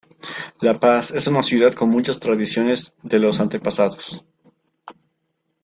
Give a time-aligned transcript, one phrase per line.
[0.61, 4.25] La Paz es una ciudad con muchas tradiciones de los antepasados.